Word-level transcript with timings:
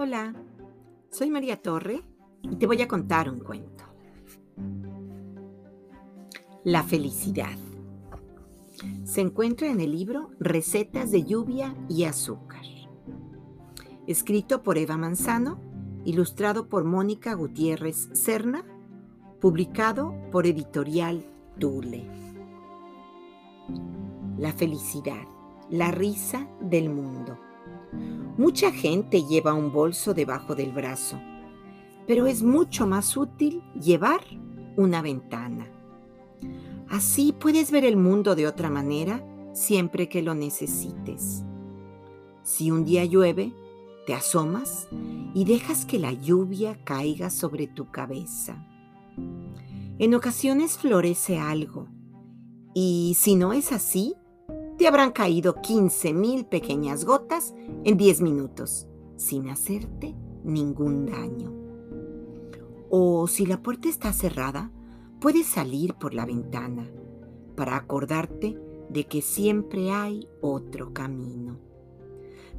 Hola, 0.00 0.32
soy 1.10 1.28
María 1.28 1.60
Torre 1.60 2.04
y 2.42 2.54
te 2.54 2.68
voy 2.68 2.80
a 2.82 2.86
contar 2.86 3.28
un 3.28 3.40
cuento. 3.40 3.82
La 6.62 6.84
felicidad. 6.84 7.58
Se 9.02 9.22
encuentra 9.22 9.66
en 9.66 9.80
el 9.80 9.90
libro 9.90 10.30
Recetas 10.38 11.10
de 11.10 11.24
lluvia 11.24 11.74
y 11.88 12.04
azúcar. 12.04 12.62
Escrito 14.06 14.62
por 14.62 14.78
Eva 14.78 14.96
Manzano, 14.96 15.60
ilustrado 16.04 16.68
por 16.68 16.84
Mónica 16.84 17.34
Gutiérrez 17.34 18.08
Serna, 18.12 18.64
publicado 19.40 20.14
por 20.30 20.46
Editorial 20.46 21.26
Tule. 21.58 22.08
La 24.38 24.52
felicidad, 24.52 25.26
la 25.70 25.90
risa 25.90 26.48
del 26.60 26.88
mundo. 26.88 27.47
Mucha 28.38 28.70
gente 28.70 29.24
lleva 29.24 29.52
un 29.52 29.72
bolso 29.72 30.14
debajo 30.14 30.54
del 30.54 30.70
brazo, 30.70 31.20
pero 32.06 32.28
es 32.28 32.44
mucho 32.44 32.86
más 32.86 33.16
útil 33.16 33.64
llevar 33.74 34.20
una 34.76 35.02
ventana. 35.02 35.66
Así 36.88 37.32
puedes 37.32 37.72
ver 37.72 37.84
el 37.84 37.96
mundo 37.96 38.36
de 38.36 38.46
otra 38.46 38.70
manera 38.70 39.24
siempre 39.52 40.08
que 40.08 40.22
lo 40.22 40.36
necesites. 40.36 41.42
Si 42.44 42.70
un 42.70 42.84
día 42.84 43.04
llueve, 43.04 43.52
te 44.06 44.14
asomas 44.14 44.86
y 45.34 45.44
dejas 45.44 45.84
que 45.84 45.98
la 45.98 46.12
lluvia 46.12 46.78
caiga 46.84 47.30
sobre 47.30 47.66
tu 47.66 47.90
cabeza. 47.90 48.64
En 49.98 50.14
ocasiones 50.14 50.78
florece 50.78 51.40
algo, 51.40 51.88
y 52.72 53.16
si 53.18 53.34
no 53.34 53.52
es 53.52 53.72
así, 53.72 54.14
te 54.78 54.86
habrán 54.86 55.10
caído 55.10 55.60
15 55.60 56.14
mil 56.14 56.46
pequeñas 56.46 57.04
gotas 57.04 57.54
en 57.84 57.96
10 57.96 58.20
minutos, 58.22 58.86
sin 59.16 59.50
hacerte 59.50 60.14
ningún 60.44 61.06
daño. 61.06 61.52
O 62.88 63.26
si 63.26 63.44
la 63.44 63.60
puerta 63.60 63.88
está 63.88 64.12
cerrada, 64.12 64.70
puedes 65.20 65.46
salir 65.46 65.94
por 65.94 66.14
la 66.14 66.24
ventana 66.24 66.88
para 67.56 67.76
acordarte 67.76 68.56
de 68.88 69.04
que 69.04 69.20
siempre 69.20 69.90
hay 69.90 70.28
otro 70.40 70.94
camino. 70.94 71.58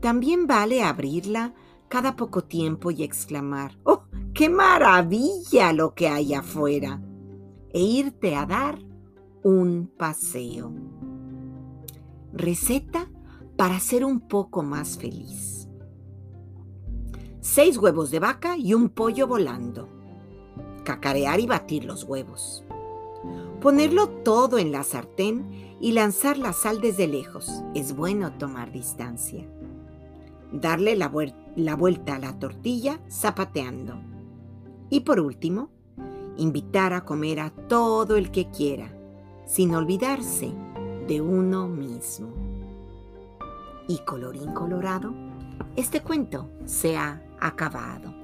También 0.00 0.46
vale 0.46 0.82
abrirla 0.82 1.54
cada 1.88 2.14
poco 2.14 2.44
tiempo 2.44 2.90
y 2.90 3.02
exclamar, 3.02 3.78
¡Oh, 3.84 4.02
qué 4.34 4.48
maravilla 4.48 5.72
lo 5.72 5.94
que 5.94 6.08
hay 6.08 6.34
afuera! 6.34 7.00
e 7.72 7.80
irte 7.80 8.36
a 8.36 8.44
dar 8.44 8.78
un 9.42 9.90
paseo. 9.96 10.72
Receta 12.34 13.10
para 13.56 13.78
ser 13.78 14.06
un 14.06 14.20
poco 14.20 14.62
más 14.62 14.96
feliz. 14.96 15.68
Seis 17.40 17.76
huevos 17.76 18.10
de 18.10 18.20
vaca 18.20 18.56
y 18.56 18.72
un 18.72 18.88
pollo 18.88 19.26
volando. 19.26 19.90
Cacarear 20.82 21.40
y 21.40 21.46
batir 21.46 21.84
los 21.84 22.04
huevos. 22.04 22.64
Ponerlo 23.60 24.08
todo 24.08 24.58
en 24.58 24.72
la 24.72 24.82
sartén 24.82 25.76
y 25.78 25.92
lanzar 25.92 26.38
la 26.38 26.54
sal 26.54 26.80
desde 26.80 27.06
lejos. 27.06 27.62
Es 27.74 27.94
bueno 27.94 28.32
tomar 28.38 28.72
distancia. 28.72 29.46
Darle 30.52 30.96
la, 30.96 31.12
la 31.56 31.76
vuelta 31.76 32.16
a 32.16 32.18
la 32.18 32.38
tortilla 32.38 32.98
zapateando. 33.10 34.00
Y 34.88 35.00
por 35.00 35.20
último, 35.20 35.68
invitar 36.38 36.94
a 36.94 37.04
comer 37.04 37.40
a 37.40 37.50
todo 37.50 38.16
el 38.16 38.30
que 38.30 38.48
quiera, 38.50 38.96
sin 39.44 39.74
olvidarse 39.74 40.54
de 41.06 41.20
uno 41.20 41.68
mismo. 41.68 42.28
Y 43.88 43.98
colorín 43.98 44.52
colorado, 44.52 45.12
este 45.76 46.00
cuento 46.00 46.48
se 46.64 46.96
ha 46.96 47.22
acabado. 47.40 48.21